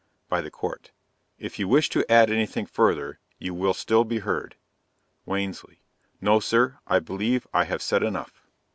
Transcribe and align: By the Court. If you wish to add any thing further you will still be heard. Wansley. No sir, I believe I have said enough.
By 0.29 0.41
the 0.41 0.49
Court. 0.49 0.89
If 1.37 1.59
you 1.59 1.67
wish 1.67 1.87
to 1.89 2.03
add 2.11 2.31
any 2.31 2.47
thing 2.47 2.65
further 2.65 3.19
you 3.37 3.53
will 3.53 3.75
still 3.75 4.03
be 4.03 4.17
heard. 4.17 4.55
Wansley. 5.27 5.83
No 6.19 6.39
sir, 6.39 6.79
I 6.87 6.97
believe 6.97 7.45
I 7.53 7.65
have 7.65 7.83
said 7.83 8.01
enough. 8.01 8.41